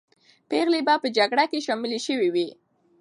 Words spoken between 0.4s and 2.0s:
پېغلې به په جګړه کې شاملې